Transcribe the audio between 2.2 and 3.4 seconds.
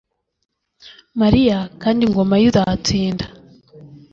ye izatsinda